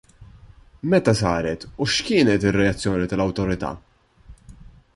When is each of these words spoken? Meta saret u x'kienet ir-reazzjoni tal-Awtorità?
Meta 0.93 1.13
saret 1.19 1.67
u 1.85 1.87
x'kienet 1.95 2.47
ir-reazzjoni 2.49 3.11
tal-Awtorità? 3.11 3.71